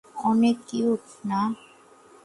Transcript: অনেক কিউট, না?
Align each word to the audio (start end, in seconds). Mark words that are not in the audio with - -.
অনেক 0.29 0.55
কিউট, 0.67 1.03
না? 1.23 1.41